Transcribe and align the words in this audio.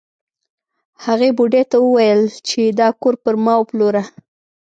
هغې 1.05 1.29
بوډۍ 1.37 1.63
ته 1.71 1.77
یې 1.79 1.83
وویل 1.85 2.21
چې 2.47 2.61
دا 2.79 2.89
کور 3.01 3.15
پر 3.23 3.33
ما 3.43 3.53
وپلوره. 3.57 4.03